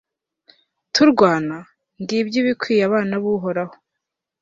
turwana, 0.93 1.57
ngibyo 2.01 2.37
ibikwiye 2.41 2.81
abana 2.87 3.13
b'uhoraho 3.21 3.75